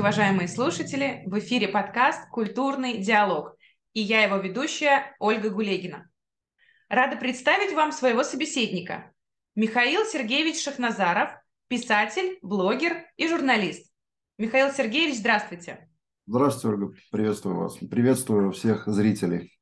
[0.00, 1.22] Здравствуйте, уважаемые слушатели!
[1.26, 3.54] В эфире подкаст «Культурный диалог»
[3.92, 6.10] и я его ведущая Ольга Гулегина.
[6.88, 9.12] Рада представить вам своего собеседника.
[9.54, 11.28] Михаил Сергеевич Шахназаров,
[11.68, 13.92] писатель, блогер и журналист.
[14.38, 15.90] Михаил Сергеевич, здравствуйте.
[16.26, 16.96] Здравствуйте, Ольга.
[17.10, 17.76] Приветствую вас.
[17.76, 19.52] Приветствую всех зрителей.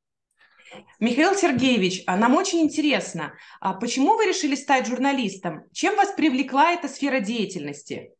[1.01, 5.63] Михаил Сергеевич, а нам очень интересно, а почему вы решили стать журналистом?
[5.73, 8.13] Чем вас привлекла эта сфера деятельности?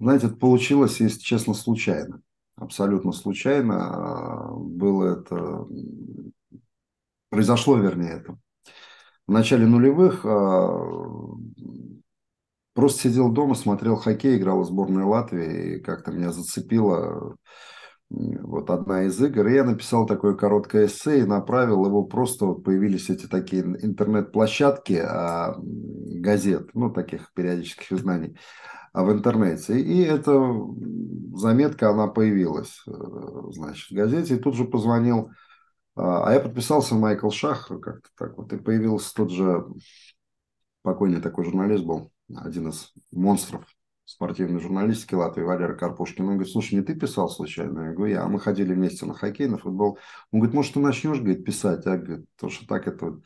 [0.00, 2.22] Знаете, это получилось, если честно, случайно.
[2.56, 5.66] Абсолютно случайно было это...
[7.30, 8.38] Произошло, вернее, это.
[9.26, 10.80] В начале нулевых а,
[12.72, 17.36] просто сидел дома, смотрел хоккей, играл в сборной Латвии, и как-то меня зацепило
[18.08, 19.46] вот одна из игр.
[19.46, 24.94] И я написал такое короткое эссе и направил его, просто вот появились эти такие интернет-площадки
[24.94, 28.38] а, газет, ну, таких периодических изданий
[29.02, 29.80] в интернете.
[29.80, 30.32] И эта
[31.34, 32.90] заметка, она появилась, э,
[33.52, 34.36] значит, в газете.
[34.36, 35.30] И тут же позвонил,
[35.94, 39.66] а, а я подписался Майкл Шах, как-то так вот, и появился тот же
[40.82, 43.64] покойный такой журналист был, один из монстров
[44.08, 46.24] спортивной журналистики Латвии, Валера Карпушкин.
[46.24, 47.88] Он говорит, слушай, не ты писал случайно?
[47.88, 48.22] Я говорю, я.
[48.22, 49.98] А мы ходили вместе на хоккей, на футбол.
[50.32, 51.84] Он говорит, может, ты начнешь, говорит, писать?
[51.84, 53.20] Я говорю, потому что так это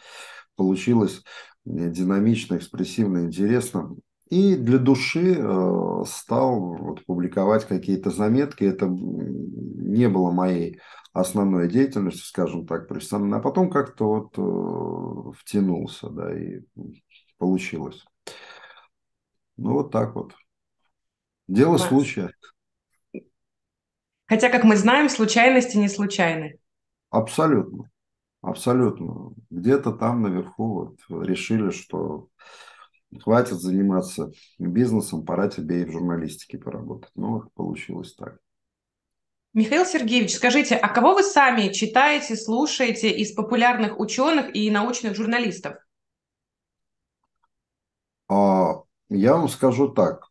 [0.57, 1.23] получилось
[1.65, 3.95] динамично, экспрессивно, интересно.
[4.33, 8.65] И для души э, стал вот, публиковать какие-то заметки.
[8.65, 10.81] Это не было моей
[11.13, 13.37] основной деятельностью, скажем так, профессионально.
[13.37, 16.61] А потом как-то вот э, втянулся, да, и
[17.37, 18.07] получилось.
[19.59, 20.33] Ну, вот так вот.
[21.47, 21.85] Дело Макс.
[21.85, 22.33] случая.
[24.25, 26.59] Хотя, как мы знаем, случайности не случайны.
[27.11, 27.91] Абсолютно.
[28.41, 29.35] Абсолютно.
[29.51, 32.29] Где-то там наверху вот решили, что
[33.21, 37.11] хватит заниматься бизнесом, пора тебе и в журналистике поработать.
[37.15, 38.39] Ну, вот получилось так.
[39.55, 45.77] Михаил Сергеевич, скажите, а кого вы сами читаете, слушаете из популярных ученых и научных журналистов?
[48.29, 50.31] А, я вам скажу так.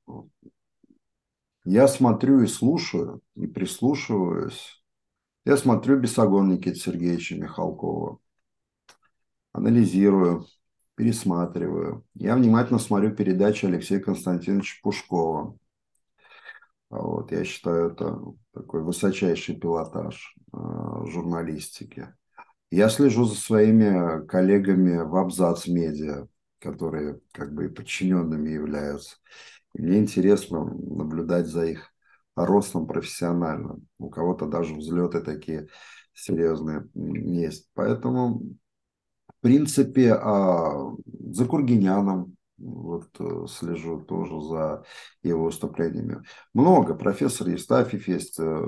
[1.64, 4.84] Я смотрю и слушаю, и прислушиваюсь.
[5.46, 8.18] Я смотрю Бесогон Никита Сергеевича Михалкова,
[9.54, 10.48] анализирую,
[11.02, 12.06] пересматриваю.
[12.14, 15.58] Я внимательно смотрю передачи Алексея Константиновича Пушкова.
[16.92, 18.22] Вот, я считаю, это
[18.54, 20.58] такой высочайший пилотаж э,
[21.08, 22.14] журналистики.
[22.70, 26.28] Я слежу за своими коллегами в Абзац Медиа,
[26.60, 29.16] которые как бы и подчиненными являются.
[29.74, 31.92] И мне интересно наблюдать за их
[32.36, 33.80] ростом профессионально.
[33.98, 35.68] У кого-то даже взлеты такие
[36.14, 37.72] серьезные есть.
[37.74, 38.44] Поэтому
[39.42, 40.92] принципе, а,
[41.32, 44.84] за Кургиняном вот э, слежу тоже за
[45.24, 46.24] его выступлениями.
[46.54, 46.96] Много.
[46.96, 48.40] Профессор Евстафьев есть.
[48.40, 48.66] Э,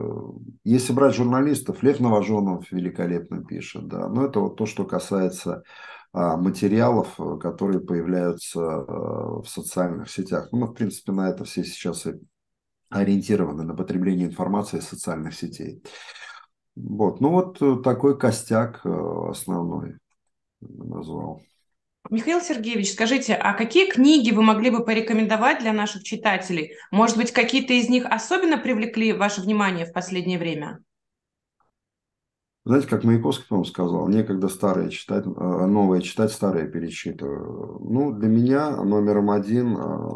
[0.64, 3.88] если брать журналистов, Лев Новоженов великолепно пишет.
[3.88, 4.08] Да.
[4.10, 5.64] Но это вот то, что касается
[6.12, 10.50] а, материалов, э, которые появляются в социальных сетях.
[10.52, 12.14] Ну, мы, в принципе, на это все сейчас и
[12.90, 15.84] ориентированы, на потребление информации из социальных сетей.
[16.76, 17.22] Вот.
[17.22, 19.98] Ну, вот такой костяк основной
[20.70, 21.42] назвал.
[22.10, 26.74] Михаил Сергеевич, скажите, а какие книги вы могли бы порекомендовать для наших читателей?
[26.92, 30.84] Может быть, какие-то из них особенно привлекли ваше внимание в последнее время?
[32.66, 37.80] Знаете, как Маяковский, по-моему, сказал, некогда старые читать, э, новые читать, старые перечитываю.
[37.82, 40.10] Ну, для меня номером один э,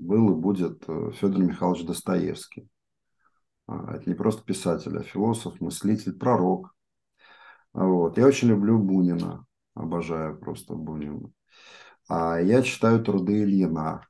[0.00, 2.68] был и будет э, Федор Михайлович Достоевский.
[3.68, 6.74] А, это не просто писатель, а философ, мыслитель, пророк.
[7.72, 8.18] Вот.
[8.18, 11.30] Я очень люблю Бунина, обожаю просто Бунина.
[12.08, 14.06] А я читаю труды Ильина,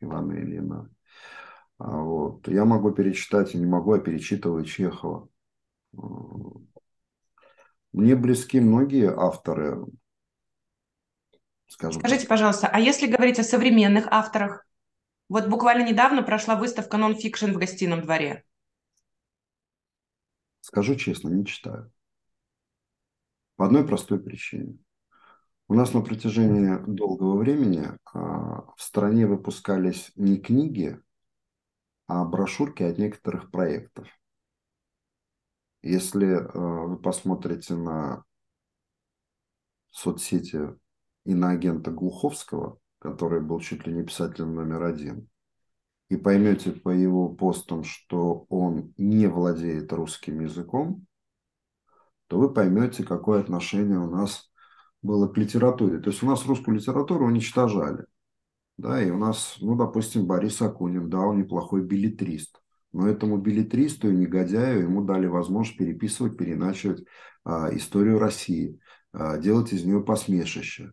[0.00, 0.90] Ивана Ильина.
[1.78, 2.46] А вот.
[2.48, 5.28] Я могу перечитать, и не могу, а перечитываю Чехова.
[7.92, 9.86] Мне близки многие авторы.
[11.66, 14.66] Скажем Скажите, пожалуйста, а если говорить о современных авторах?
[15.28, 18.44] Вот буквально недавно прошла выставка нон-фикшн в гостином дворе.
[20.60, 21.90] Скажу честно, не читаю.
[23.56, 24.78] По одной простой причине.
[25.68, 31.00] У нас на протяжении долгого времени а, в стране выпускались не книги,
[32.06, 34.08] а брошюрки от некоторых проектов.
[35.82, 38.24] Если а, вы посмотрите на
[39.90, 40.74] соцсети
[41.24, 45.28] иноагента Глуховского, который был чуть ли не писателем номер один,
[46.08, 51.06] и поймете по его постам, что он не владеет русским языком,
[52.28, 54.50] то вы поймете, какое отношение у нас
[55.02, 56.00] было к литературе.
[56.00, 58.06] То есть у нас русскую литературу уничтожали.
[58.76, 62.60] Да, и у нас, ну, допустим, Борис Акунин, да, он неплохой билетрист.
[62.92, 67.04] Но этому билетристу и негодяю ему дали возможность переписывать, переначивать
[67.44, 68.80] а, историю России,
[69.12, 70.92] а, делать из нее посмешище.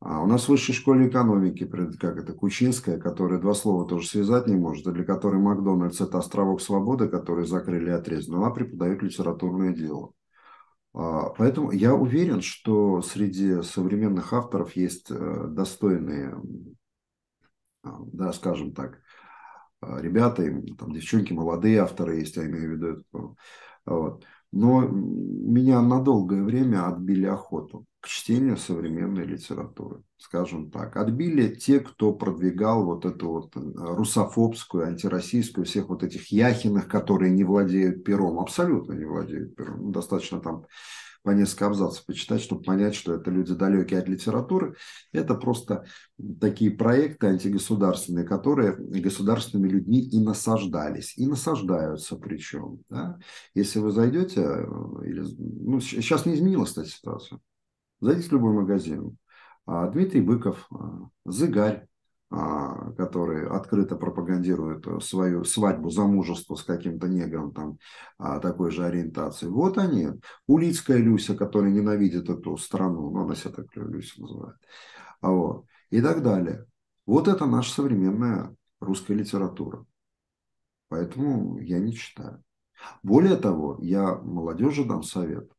[0.00, 4.46] А у нас в высшей школе экономики, как это, Кучинская, которая два слова тоже связать
[4.46, 9.02] не может, и для которой Макдональдс– это островок свободы, который закрыли и отрезали, она преподает
[9.02, 10.12] литературное дело.
[10.92, 16.34] А, поэтому я уверен, что среди современных авторов есть э, достойные,
[17.82, 19.00] а, да, скажем так,
[19.82, 20.44] ребята,
[20.78, 23.36] там девчонки, молодые авторы есть, я имею в виду.
[23.86, 24.24] Вот.
[24.52, 30.96] Но меня на долгое время отбили охоту к чтению современной литературы, скажем так.
[30.96, 37.30] Отбили те, кто продвигал вот эту вот э, русофобскую, антироссийскую, всех вот этих яхиных, которые
[37.30, 39.82] не владеют пером, абсолютно не владеют пером.
[39.82, 40.64] Ну, достаточно там
[41.22, 44.76] по несколько абзацев почитать, чтобы понять, что это люди далекие от литературы.
[45.12, 45.84] Это просто
[46.40, 52.80] такие проекты антигосударственные, которые государственными людьми и насаждались, и насаждаются причем.
[52.88, 53.18] Да?
[53.54, 54.64] Если вы зайдете, э,
[55.04, 57.38] или, ну, сейчас не изменилась, кстати, ситуация.
[58.00, 59.18] Зайдите в любой магазин.
[59.66, 61.86] А, Дмитрий Быков, а, Зыгарь,
[62.30, 67.78] а, который открыто пропагандирует свою свадьбу, замужество с каким-то негром там
[68.40, 69.46] такой же ориентации.
[69.46, 70.08] Вот они.
[70.46, 74.56] Улицкая Люся, которая ненавидит эту страну, ну, она себя так Люся называет.
[75.20, 75.66] Вот.
[75.90, 76.66] И так далее.
[77.04, 79.84] Вот это наша современная русская литература.
[80.88, 82.42] Поэтому я не читаю.
[83.02, 85.50] Более того, я молодежи дам совет.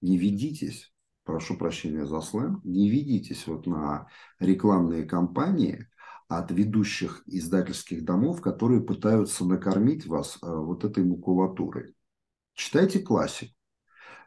[0.00, 0.91] Не ведитесь
[1.24, 4.08] прошу прощения за сленг, не ведитесь вот на
[4.38, 5.88] рекламные кампании
[6.28, 11.94] от ведущих издательских домов, которые пытаются накормить вас э, вот этой макулатурой.
[12.54, 13.52] Читайте классику.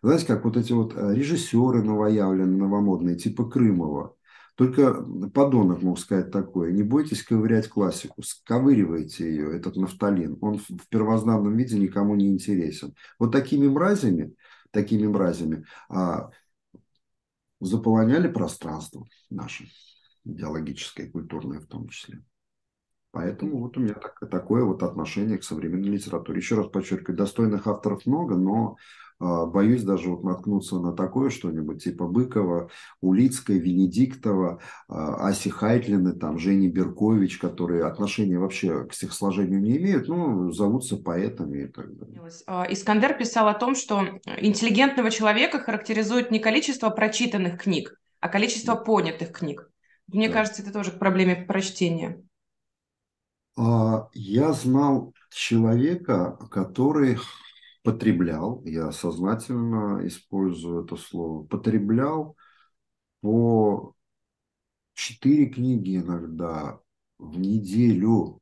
[0.01, 4.15] Знаете, как вот эти вот э, режиссеры новоявленные, новомодные, типа Крымова,
[4.55, 5.03] только
[5.33, 6.71] подонок мог сказать такое.
[6.71, 10.37] Не бойтесь ковырять классику, сковыривайте ее, этот нафталин.
[10.41, 12.95] Он в первозданном виде никому не интересен.
[13.19, 14.35] Вот такими мразями,
[14.71, 16.29] такими мразями а,
[17.59, 19.69] заполоняли пространство наше,
[20.23, 22.23] идеологическое, культурное в том числе.
[23.15, 26.39] Поэтому вот у меня так, такое вот отношение к современной литературе.
[26.39, 28.75] Еще раз подчеркиваю, достойных авторов много, но
[29.21, 32.69] э, боюсь даже вот наткнуться на такое что-нибудь типа Быкова,
[32.99, 40.09] Улицкой, Венедиктова, э, Аси Хайтлины, там, Жени Беркович, которые отношения вообще к стихосложению не имеют,
[40.09, 42.21] но зовутся поэтами и так далее.
[42.47, 44.01] А, Искандер писал о том, что
[44.41, 49.71] интеллигентного человека характеризует не количество прочитанных книг, а количество понятых книг.
[50.07, 50.33] Мне да.
[50.33, 52.21] кажется, это тоже к проблеме прочтения.
[53.57, 57.17] А, я знал человека, который
[57.83, 62.35] потреблял, я сознательно использую это слово, потреблял
[63.21, 63.93] по
[64.93, 66.79] четыре книги иногда
[67.17, 68.41] в неделю,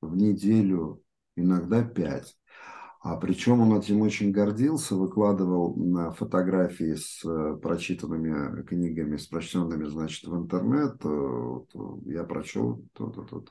[0.00, 1.02] в неделю,
[1.36, 2.36] иногда пять.
[3.00, 9.84] А причем он этим очень гордился, выкладывал на фотографии с э, прочитанными книгами, с прочтенными,
[9.84, 10.96] значит, в интернет.
[11.04, 11.58] Э,
[12.06, 13.44] я прочел то-то-то.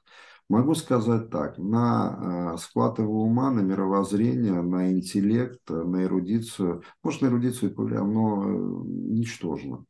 [0.49, 7.27] Могу сказать так, на э, его ума, на мировоззрение, на интеллект, на эрудицию, может, на
[7.27, 9.85] эрудицию и повлиял, но э, ничтожно.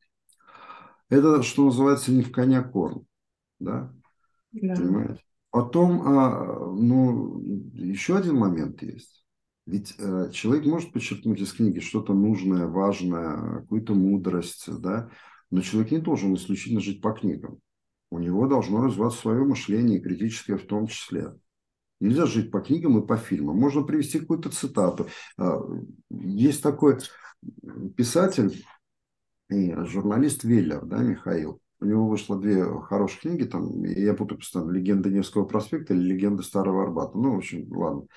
[1.10, 3.06] Это, что называется, не в коня корм,
[3.60, 3.94] да?
[4.52, 4.76] да.
[4.76, 5.22] Понимаете?
[5.50, 7.40] Потом, а, ну,
[7.74, 9.26] еще один момент есть.
[9.66, 15.10] Ведь э, человек может подчеркнуть из книги что-то нужное, важное, какую-то мудрость, да,
[15.52, 17.60] но человек не должен исключительно жить по книгам
[18.14, 21.34] у него должно развиваться свое мышление, критическое в том числе.
[22.00, 23.58] Нельзя жить по книгам и по фильмам.
[23.58, 25.08] Можно привести какую-то цитату.
[25.38, 25.60] А,
[26.12, 27.00] есть такой
[27.98, 28.64] писатель
[29.50, 31.60] журналист Веллер, да, Михаил.
[31.80, 36.44] У него вышло две хорошие книги, там, я путаю постоянно, «Легенда Невского проспекта» или «Легенда
[36.44, 37.18] Старого Арбата».
[37.18, 38.08] Ну, в общем, ладно.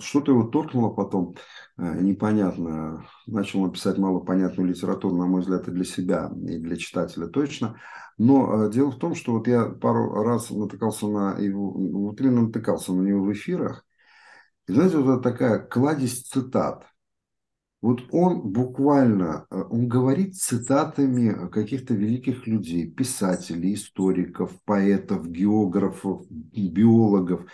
[0.00, 1.34] Что-то его торкнуло потом,
[1.78, 3.06] э, непонятно.
[3.26, 7.80] Начал он писать малопонятную литературу, на мой взгляд, и для себя, и для читателя точно.
[8.18, 12.92] Но э, дело в том, что вот я пару раз натыкался на его, именно натыкался
[12.92, 13.84] на него в эфирах.
[14.68, 16.86] И знаете, вот такая кладезь цитат.
[17.82, 27.44] Вот он буквально, э, он говорит цитатами каких-то великих людей, писателей, историков, поэтов, географов, биологов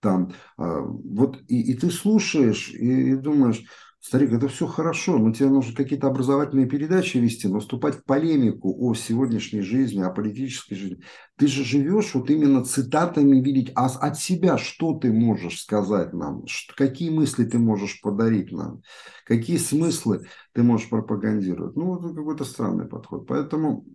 [0.00, 3.64] там, а, вот, и, и ты слушаешь и, и думаешь,
[4.06, 8.94] старик, это все хорошо, но тебе нужно какие-то образовательные передачи вести, наступать в полемику о
[8.94, 11.02] сегодняшней жизни, о политической жизни.
[11.36, 16.44] Ты же живешь вот именно цитатами видеть, а от себя что ты можешь сказать нам,
[16.76, 18.82] какие мысли ты можешь подарить нам,
[19.24, 21.74] какие смыслы ты можешь пропагандировать.
[21.74, 23.26] Ну, это какой-то странный подход.
[23.26, 23.86] Поэтому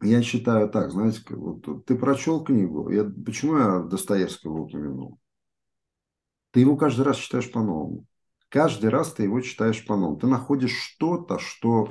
[0.00, 5.18] я считаю так, знаете, вот ты прочел книгу, я, почему я Достоевского упомянул?
[6.52, 8.06] Ты его каждый раз читаешь по-новому.
[8.52, 10.18] Каждый раз ты его читаешь по-новому.
[10.18, 11.88] Ты находишь что-то, что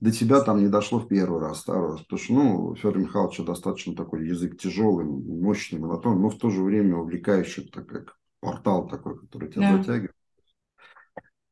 [0.00, 2.00] до тебя там не дошло в первый раз, второй раз.
[2.00, 6.62] Потому что, ну, Федор Михайлович достаточно такой язык тяжелый, мощный, монотонный, но в то же
[6.62, 9.76] время увлекающий, так как портал такой, который тебя да.
[9.76, 10.14] затягивает.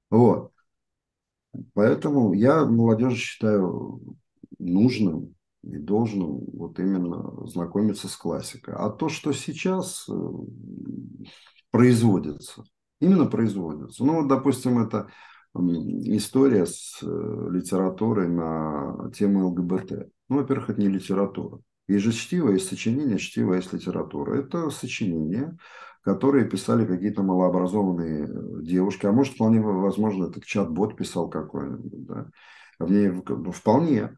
[0.09, 0.53] Вот.
[1.75, 4.00] Поэтому я молодежи считаю
[4.59, 8.73] нужным и должным вот именно знакомиться с классикой.
[8.73, 10.12] А то, что сейчас э,
[11.71, 12.65] производится,
[13.00, 14.05] именно производится.
[14.05, 15.09] Ну, вот, допустим, это
[15.55, 20.09] история с э, литературой на тему ЛГБТ.
[20.28, 21.61] Ну, во-первых, это не литература.
[21.88, 24.37] Есть же чтиво, есть сочинение, чтиво, есть литература.
[24.38, 25.57] Это сочинения,
[26.02, 29.07] которые писали какие-то малообразованные э, девушки.
[29.07, 32.07] А может, вполне возможно, это чат-бот писал какой-нибудь.
[32.07, 32.26] Да?
[32.78, 34.17] В ней ну, вполне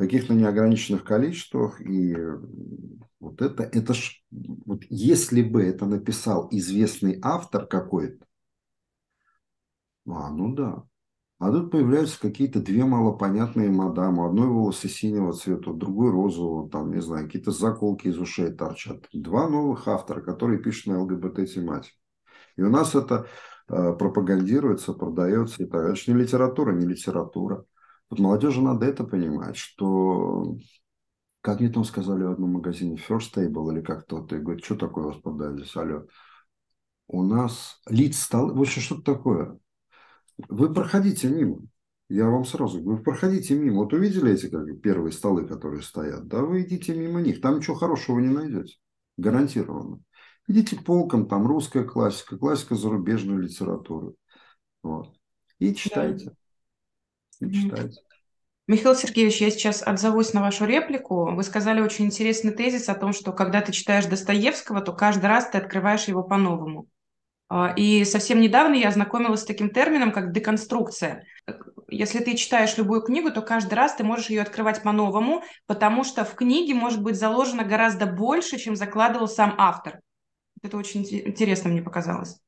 [0.00, 1.78] каких-то неограниченных количествах.
[1.82, 2.16] И
[3.20, 8.24] вот это, это ж, вот если бы это написал известный автор какой-то,
[10.06, 10.84] а, ну да.
[11.38, 14.26] А тут появляются какие-то две малопонятные мадамы.
[14.26, 19.06] Одной волосы синего цвета, другой розового, там, не знаю, какие-то заколки из ушей торчат.
[19.12, 21.96] Два новых автора, которые пишут на ЛГБТ-тематике.
[22.56, 23.26] И у нас это
[23.68, 25.62] э, пропагандируется, продается.
[25.62, 27.66] Это же не литература, не литература.
[28.10, 30.56] Вот молодежи надо это понимать, что
[31.40, 35.14] как мне там сказали в одном магазине, First Table или как-то, ты говоришь, что такое
[35.22, 36.06] у здесь, алло.
[37.06, 39.58] У нас лиц стал, в общем, что-то такое.
[40.48, 41.60] Вы проходите мимо.
[42.08, 43.84] Я вам сразу говорю, вы проходите мимо.
[43.84, 46.26] Вот увидели эти как, первые столы, которые стоят?
[46.26, 47.40] Да, вы идите мимо них.
[47.40, 48.76] Там ничего хорошего не найдете.
[49.16, 50.00] Гарантированно.
[50.48, 54.14] Идите полком, там русская классика, классика зарубежной литературы.
[54.82, 55.14] Вот.
[55.58, 56.26] И читайте.
[56.26, 56.32] Да.
[57.40, 58.00] Читайте.
[58.66, 61.34] Михаил Сергеевич, я сейчас отзовусь на вашу реплику.
[61.34, 65.48] Вы сказали очень интересный тезис о том, что когда ты читаешь Достоевского, то каждый раз
[65.48, 66.86] ты открываешь его по-новому.
[67.48, 71.24] А, и совсем недавно я ознакомилась с таким термином, как деконструкция.
[71.88, 76.24] Если ты читаешь любую книгу, то каждый раз ты можешь ее открывать по-новому, потому что
[76.24, 79.98] в книге может быть заложено гораздо больше, чем закладывал сам автор.
[80.62, 82.38] Это очень интересно мне показалось.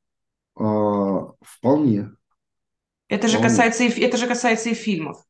[0.55, 2.11] А, вполне.
[3.13, 5.23] Это же, касается и, это же касается и фильмов.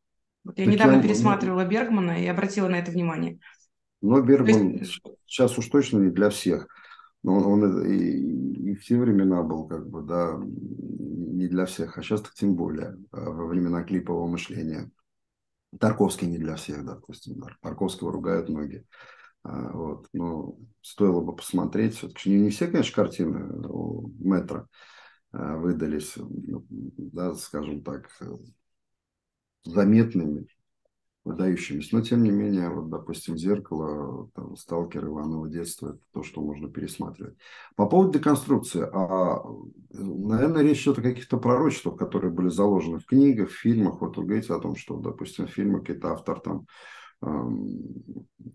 [0.44, 1.02] Вот я так недавно я...
[1.02, 3.40] пересматривала Бергмана и обратила на это внимание.
[4.00, 5.00] Но Бергман есть...
[5.26, 6.68] сейчас уж точно не для всех.
[7.24, 11.98] Но он, он и, и в те времена был, как бы, да, не для всех,
[11.98, 14.88] а сейчас так тем более, а, во времена клипового мышления.
[15.80, 17.40] Тарковский не для всех, допустим.
[17.40, 17.48] Да.
[17.62, 18.84] Тарковского ругают многие.
[19.42, 20.06] А, вот.
[20.12, 21.96] Но стоило бы посмотреть.
[21.96, 24.68] Все-таки не, не все, конечно, картины у Метра
[25.32, 28.08] выдались, ну, да, скажем так,
[29.64, 30.46] заметными
[31.24, 31.96] выдающимися.
[31.96, 36.68] Но, тем не менее, вот, допустим, «Зеркало», там, «Сталкер», «Иваново детство»– это то, что можно
[36.68, 37.36] пересматривать.
[37.76, 38.82] По поводу деконструкции.
[38.92, 39.42] А,
[39.90, 44.00] наверное, речь идет о каких-то пророчествах, которые были заложены в книгах, в фильмах.
[44.00, 46.66] Вот вы говорите о том, что, допустим, в фильмах какой-то автор там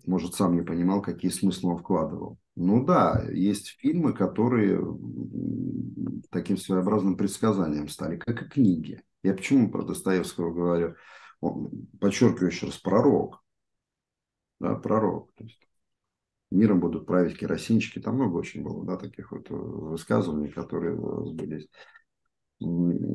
[0.05, 2.37] может, сам не понимал, какие смыслы он вкладывал.
[2.59, 4.81] Ну да, есть фильмы, которые
[6.31, 9.03] таким своеобразным предсказанием стали, как и книги.
[9.21, 10.95] Я почему про Достоевского говорю?
[11.39, 13.43] он, подчеркиваю еще раз, пророк.
[14.59, 15.31] Да, пророк.
[15.35, 15.59] То есть,
[16.49, 17.99] миром будут править керосинчики.
[17.99, 20.95] Там много очень было да, таких вот высказываний, которые
[21.27, 21.69] сбылись.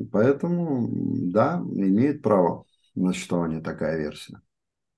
[0.09, 0.87] Поэтому,
[1.33, 4.41] да, имеет право на существование такая версия.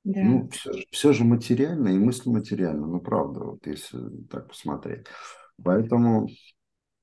[0.06, 0.22] Да.
[0.24, 5.08] Ну, все, все же материально и мысль материальна, ну, правда, вот если так посмотреть.
[5.62, 6.30] Поэтому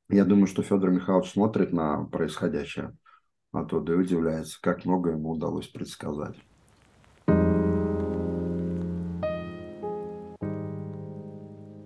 [0.08, 2.96] я думаю, что Федор Михайлович смотрит на происходящее
[3.52, 6.36] а то да и удивляется, как много ему удалось предсказать.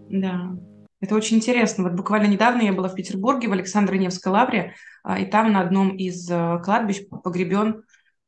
[0.08, 0.56] Да,
[1.00, 1.85] это очень интересно.
[1.85, 5.90] Вот буквально недавно я была в Петербурге, в Александро-Невской лавре, а, и там на одном
[5.96, 7.82] из э, кладбищ погребен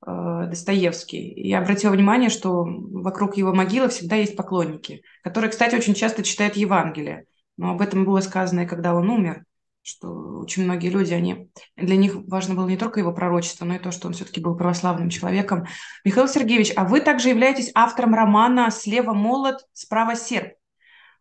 [0.05, 1.28] Достоевский.
[1.33, 6.23] И я обратила внимание, что вокруг его могилы всегда есть поклонники, которые, кстати, очень часто
[6.23, 7.25] читают Евангелие.
[7.57, 9.45] Но об этом было сказано и когда он умер
[9.88, 13.78] что очень многие люди, они, для них важно было не только его пророчество, но и
[13.78, 15.67] то, что он все-таки был православным человеком.
[16.05, 20.52] Михаил Сергеевич, а вы также являетесь автором романа «Слева молот, справа серп».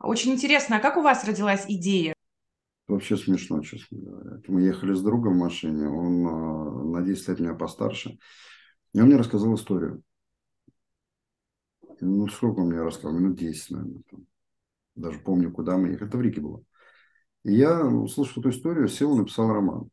[0.01, 2.13] Очень интересно, а как у вас родилась идея?
[2.89, 4.41] Вообще смешно, честно говоря.
[4.49, 8.17] Мы ехали с другом в машине, он а, на 10 лет меня постарше,
[8.97, 10.01] и он мне рассказал историю.
[12.01, 13.13] Ну, сколько он мне рассказал?
[13.13, 14.01] Минут 10, наверное.
[14.09, 14.25] Там.
[14.95, 16.07] Даже помню, куда мы ехали.
[16.07, 16.63] Это в Риге было.
[17.43, 19.89] И я, услышал эту историю, сел и написал роман.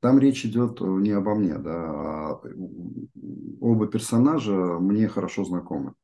[0.00, 2.42] Там речь идет не обо мне, да, а
[3.60, 5.94] оба персонажа мне хорошо знакомы.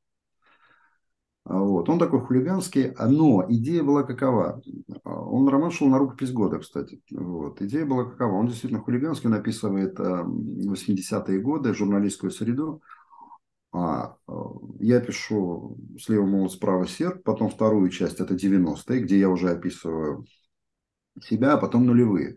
[1.48, 1.88] А вот.
[1.88, 4.60] Он такой хулиганский, но идея была какова.
[5.04, 7.00] Он роман шел на рукопись года, кстати.
[7.10, 7.62] Вот.
[7.62, 8.34] Идея была какова.
[8.34, 12.82] Он действительно хулиганский, он описывает 80-е годы, журналистскую среду.
[13.72, 14.16] А,
[14.78, 20.26] я пишу слева молот, справа серп, потом вторую часть, это 90-е, где я уже описываю
[21.22, 22.36] себя, а потом нулевые.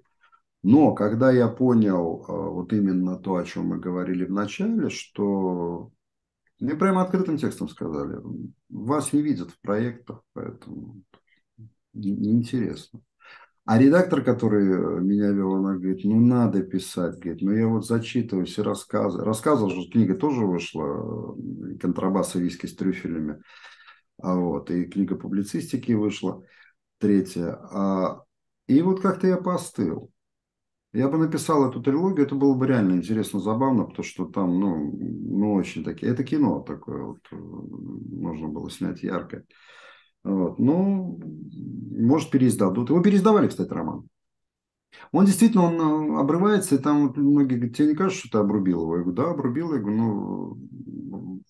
[0.64, 5.92] Но когда я понял вот именно то, о чем мы говорили в начале, что
[6.62, 8.20] мне прямо открытым текстом сказали,
[8.70, 11.02] вас не видят в проектах, поэтому
[11.94, 13.02] неинтересно.
[13.66, 18.46] А редактор, который меня вел, она говорит, ну надо писать, говорит, ну я вот зачитываю
[18.46, 19.24] все рассказы.
[19.24, 21.36] Рассказывал, что книга тоже вышла,
[21.80, 23.42] контрабас и виски с трюфелями.
[24.22, 26.44] А вот, и книга публицистики вышла,
[27.00, 27.60] третья.
[27.72, 28.24] А,
[28.68, 30.12] и вот как-то я постыл.
[30.94, 34.92] Я бы написал эту трилогию, это было бы реально интересно, забавно, потому что там, ну,
[34.92, 39.46] ну очень такие, это кино такое вот, э, можно было снять яркое.
[40.24, 40.60] Вот.
[40.60, 41.20] Ну,
[41.98, 42.90] может, переиздадут.
[42.90, 44.08] Его переиздавали, кстати, роман.
[45.14, 48.82] Он действительно, он э, обрывается, и там многие говорят, тебе не кажется, что ты обрубил
[48.82, 48.98] его?
[48.98, 49.74] Я говорю, да, обрубил.
[49.74, 51.42] Я говорю, ну,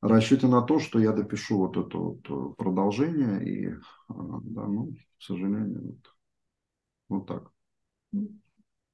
[0.00, 3.74] расчете на то, что я допишу вот это вот э, продолжение, и,
[4.08, 6.14] да, ну, к сожалению, вот,
[7.08, 7.52] вот так.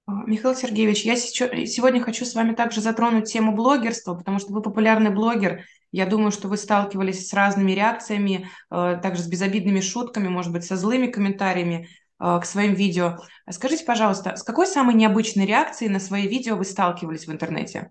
[0.07, 4.63] А, Михаил Сергеевич, я сегодня хочу с вами также затронуть тему блогерства, потому что вы
[4.63, 5.65] популярный блогер.
[5.91, 10.65] Я думаю, что вы сталкивались с разными реакциями, э, также с безобидными шутками, может быть,
[10.65, 11.89] со злыми комментариями
[12.21, 13.19] э, к своим видео.
[13.51, 17.91] Скажите, пожалуйста, с какой самой необычной реакцией на свои видео вы сталкивались в интернете?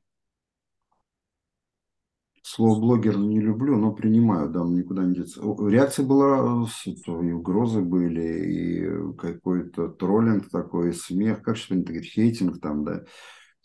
[2.48, 5.42] Слово блогер не люблю, но принимаю, да, никуда не деться.
[5.42, 12.62] Реакция была, и угрозы были, и какой-то троллинг такой, смех, как что нибудь говорить, хейтинг
[12.62, 13.04] там, да.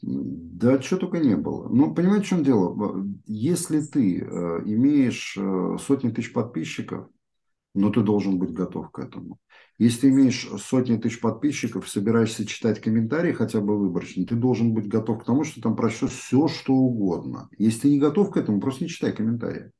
[0.01, 1.69] Да, что только не было.
[1.69, 3.07] Но понимаете, в чем дело?
[3.27, 7.09] Если ты э, имеешь э, сотни тысяч подписчиков,
[7.75, 9.39] но ты должен быть готов к этому.
[9.79, 14.89] Если ты имеешь сотни тысяч подписчиков, собираешься читать комментарии хотя бы выборочно, ты должен быть
[14.89, 17.49] готов к тому, что там прочтешь все, что угодно.
[17.57, 19.71] Если ты не готов к этому, просто не читай комментарии.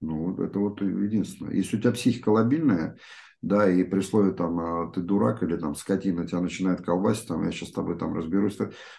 [0.00, 1.54] Ну, это вот единственное.
[1.54, 2.98] Если у тебя психика лобильная,
[3.40, 7.44] да, и при слове там «А ты дурак или там скотина тебя начинает колбасить, там
[7.44, 8.58] я сейчас с тобой там разберусь,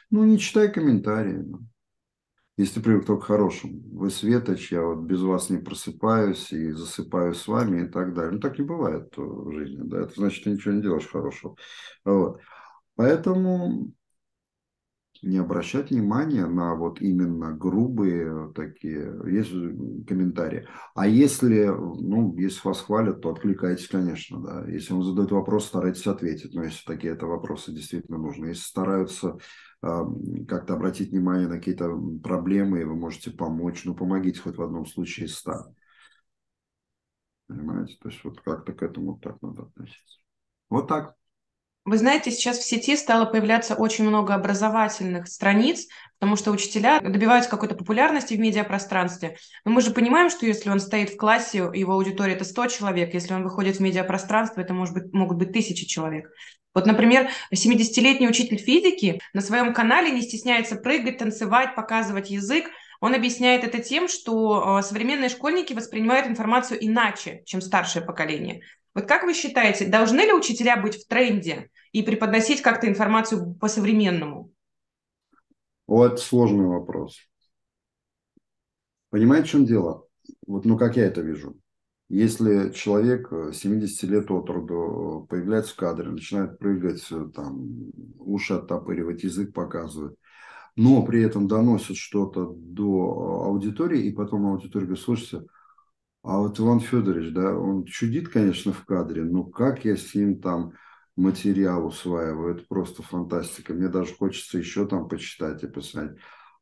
[0.10, 1.44] ну не читай комментарии.
[1.46, 1.60] Ну
[2.58, 3.82] если привык только к хорошему.
[3.92, 8.34] Вы светоч, я вот без вас не просыпаюсь и засыпаю с вами и так далее.
[8.34, 11.56] Ну, так не бывает в жизни, да, это значит, ты ничего не делаешь хорошего.
[12.04, 12.42] Вот.
[12.96, 13.94] Поэтому
[15.22, 19.52] не обращать внимания на вот именно грубые такие, есть
[20.08, 20.68] комментарии.
[20.96, 24.66] А если, ну, если вас хвалят, то откликайтесь, конечно, да.
[24.68, 28.48] Если вам задают вопрос, старайтесь ответить, но если такие это вопросы действительно нужны.
[28.48, 29.38] Если стараются
[29.82, 31.90] как-то обратить внимание на какие-то
[32.24, 35.68] проблемы, и вы можете помочь, ну, помогите хоть в одном случае ста.
[37.48, 37.98] Понимаете?
[38.02, 40.20] То есть вот как-то к этому так надо относиться.
[40.70, 41.16] Вот так.
[41.88, 45.88] Вы знаете, сейчас в сети стало появляться очень много образовательных страниц,
[46.20, 49.38] потому что учителя добиваются какой-то популярности в медиапространстве.
[49.64, 53.14] Но мы же понимаем, что если он стоит в классе, его аудитория это 100 человек,
[53.14, 56.30] если он выходит в медиапространство, это может быть, могут быть тысячи человек.
[56.76, 62.66] Вот, например, 70-летний учитель физики на своем канале не стесняется прыгать, танцевать, показывать язык.
[63.00, 68.62] Он объясняет это тем, что э, современные школьники воспринимают информацию иначе, чем старшее поколение.
[68.94, 74.52] Вот как вы считаете, должны ли учителя быть в тренде и преподносить как-то информацию по-современному?
[75.86, 77.20] Вот сложный вопрос.
[79.10, 80.08] Понимаете, в чем дело?
[80.46, 81.56] Вот, ну, как я это вижу.
[82.10, 88.54] Если человек 70 э, лет от роду появляется в кадре, начинает прыгать, э, там, уши
[88.54, 90.18] оттопыривать, язык показывает,
[90.78, 95.48] но при этом доносит что-то до аудитории, и потом аудитория говорит, слушайте,
[96.22, 100.40] а вот Иван Федорович, да, он чудит, конечно, в кадре, но как я с ним
[100.40, 100.74] там
[101.16, 103.74] материал усваиваю, это просто фантастика.
[103.74, 106.16] Мне даже хочется еще там почитать и писать.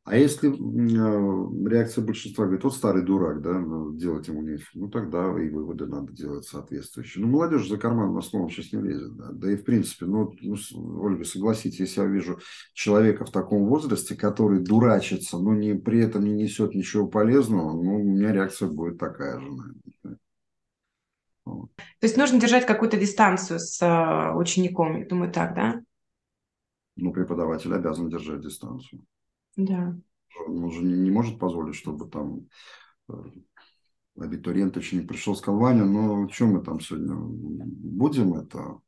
[0.06, 4.88] А если э, реакция большинства говорит, вот старый дурак, да, ну, делать ему нечего, ну
[4.88, 7.24] тогда и выводы надо делать соответствующие.
[7.24, 9.30] Ну, молодежь за карманным словом сейчас не лезет, да.
[9.32, 10.56] Да и в принципе, ну, ну,
[11.02, 12.38] Ольга, согласитесь, если я вижу
[12.72, 18.00] человека в таком возрасте, который дурачится, но не, при этом не несет ничего полезного, ну,
[18.00, 20.18] у меня реакция будет такая же, наверное.
[21.44, 21.70] Вот.
[21.74, 25.82] То есть нужно держать какую-то дистанцию с э, учеником, я думаю, так, да?
[26.94, 29.04] Ну, преподаватель обязан держать дистанцию.
[29.56, 29.96] Да.
[30.46, 32.48] Он же не, не может позволить, чтобы там
[33.08, 33.14] э,
[34.18, 38.80] абитуриент еще не пришел, сказал, Ваня, ну, что мы там сегодня будем это,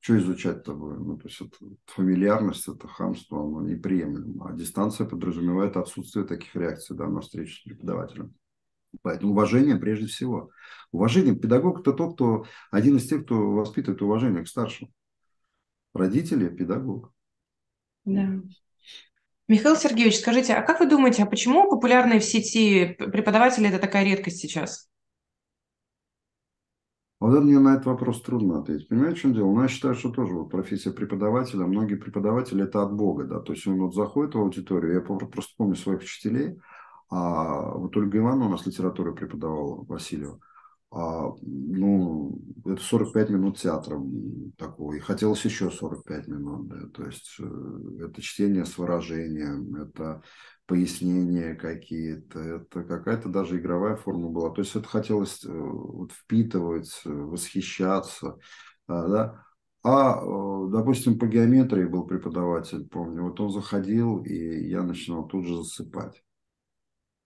[0.00, 1.08] что изучать-то будем?
[1.08, 4.50] Ну, то есть это фамильярность, это хамство, оно неприемлемо.
[4.50, 8.34] А дистанция подразумевает отсутствие таких реакций да, на встречу с преподавателем.
[9.02, 10.50] Поэтому уважение прежде всего.
[10.92, 11.34] Уважение.
[11.34, 14.92] Педагог– это тот, кто один из тех, кто воспитывает уважение к старшим.
[15.92, 17.12] Родители– педагог.
[18.04, 18.40] Да.
[19.46, 24.04] Михаил Сергеевич, скажите, а как вы думаете, а почему популярные в сети преподаватели– это такая
[24.04, 24.88] редкость сейчас?
[27.20, 28.88] Вот мне на этот вопрос трудно ответить.
[28.88, 29.52] Понимаете, в чем дело?
[29.52, 33.52] Ну, я считаю, что тоже вот профессия преподавателя, многие преподаватели– это от Бога, да, то
[33.52, 36.58] есть он вот заходит в аудиторию, я просто помню своих учителей,
[37.10, 40.40] а вот Ольга Ивановна у нас литературу преподавала, Васильева,
[40.96, 44.00] а, ну, это 45 минут театра
[44.56, 50.22] такого, и хотелось еще 45 минут, да, то есть э, это чтение с выражением, это
[50.66, 57.00] пояснения какие-то, это какая-то даже игровая форма была, то есть это хотелось э, вот, впитывать,
[57.04, 58.38] восхищаться,
[58.86, 59.44] да,
[59.82, 65.44] а, э, допустим, по геометрии был преподаватель, помню, вот он заходил, и я начинал тут
[65.44, 66.22] же засыпать.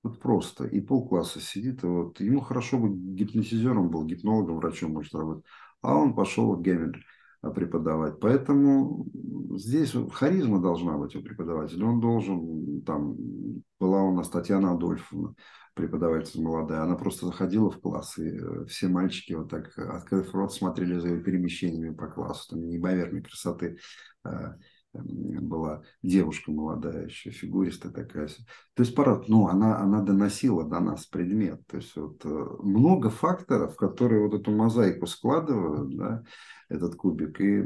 [0.02, 0.64] Вот просто.
[0.64, 5.44] И полкласса сидит, и вот ему хорошо быть гипнотизером был, гипнологом, врачом может работать.
[5.82, 7.04] А он пошел вот геометрию
[7.42, 8.20] а, преподавать.
[8.20, 9.06] Поэтому
[9.56, 11.84] здесь харизма должна быть у преподавателя.
[11.86, 13.16] Он должен, там,
[13.78, 15.34] была у нас Татьяна Адольфовна,
[15.74, 20.52] преподаватель молодая, она просто заходила в класс, и э, все мальчики вот так, открыв рот,
[20.52, 23.78] смотрели за ее перемещениями по классу, там неимоверной красоты
[24.24, 24.30] э,
[25.04, 28.28] была девушка молодая еще, фигуристая такая.
[28.28, 31.66] То есть пора, ну, она, она доносила до нас предмет.
[31.66, 36.24] То есть вот э, много факторов, которые вот эту мозаику складывают, да,
[36.68, 37.64] этот кубик, и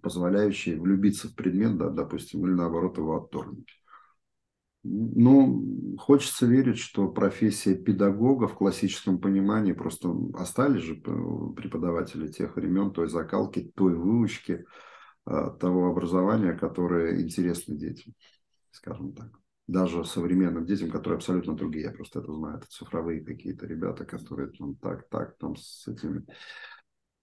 [0.00, 3.82] позволяющие влюбиться в предмет, да, допустим, или наоборот его отторгнуть.
[4.84, 12.90] Ну, хочется верить, что профессия педагога в классическом понимании просто остались же преподаватели тех времен,
[12.90, 14.64] той закалки, той выучки,
[15.24, 18.14] того образования, которое интересно детям,
[18.70, 19.30] скажем так.
[19.68, 24.50] Даже современным детям, которые абсолютно другие, я просто это знаю, это цифровые какие-то ребята, которые
[24.50, 26.24] там так, так, там с этими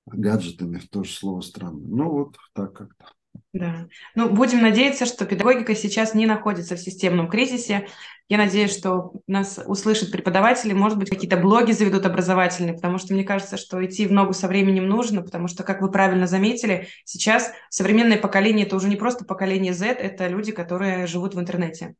[0.05, 1.87] гаджетами, тоже слово странное.
[1.87, 3.11] Ну вот так как-то.
[3.51, 3.87] Да.
[4.13, 7.87] Ну, будем надеяться, что педагогика сейчас не находится в системном кризисе.
[8.27, 13.23] Я надеюсь, что нас услышат преподаватели, может быть, какие-то блоги заведут образовательные, потому что мне
[13.23, 17.51] кажется, что идти в ногу со временем нужно, потому что, как вы правильно заметили, сейчас
[17.69, 21.95] современное поколение– это уже не просто поколение Z, это люди, которые живут в интернете.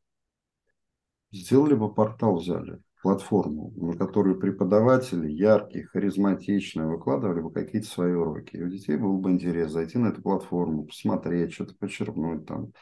[1.31, 8.57] Сделали бы портал, взяли платформу, на которую преподаватели яркие, харизматичные выкладывали бы какие-то свои уроки.
[8.57, 12.73] И у детей был бы интерес зайти на эту платформу, посмотреть, что-то почерпнуть там,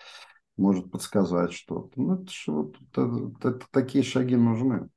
[0.57, 1.91] может подсказать что-то.
[1.95, 4.89] Ну, это, вот, это, это, такие шаги нужны.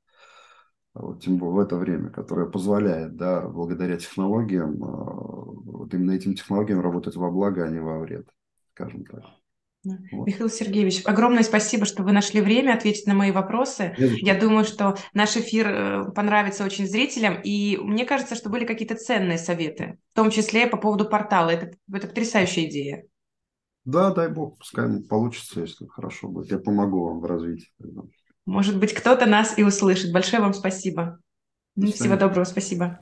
[0.93, 6.35] Вот, тем более в это время, которое позволяет, да, благодаря технологиям, а, вот именно этим
[6.35, 8.27] технологиям работать во благо, а не во вред,
[8.73, 9.23] скажем так.
[9.83, 10.27] Вот.
[10.27, 13.95] Михаил Сергеевич, огромное спасибо, что вы нашли время ответить на мои вопросы.
[13.97, 18.95] Я думаю, что наш эфир э, понравится очень зрителям, и мне кажется, что были какие-то
[18.95, 21.49] ценные советы, в том числе по поводу портала.
[21.49, 23.03] Это, это потрясающая идея.
[23.83, 26.51] Да, дай бог, пускай получится, если хорошо будет.
[26.51, 27.71] Я помогу вам в развитии.
[28.45, 30.13] Может быть, кто-то нас и услышит.
[30.13, 31.19] Большое вам спасибо.
[31.75, 32.99] Всего доброго, спасибо.